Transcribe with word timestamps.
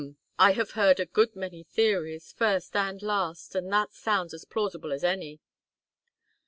"Hm. 0.01 0.17
I 0.39 0.51
have 0.53 0.71
heard 0.71 0.99
a 0.99 1.05
good 1.05 1.35
many 1.35 1.61
theories, 1.61 2.31
first 2.33 2.75
and 2.75 2.99
last, 3.03 3.53
and 3.53 3.71
that 3.71 3.93
sounds 3.93 4.33
as 4.33 4.45
plausible 4.45 4.91
as 4.91 5.03
any." 5.03 5.41